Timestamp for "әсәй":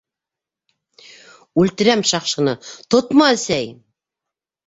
3.37-3.71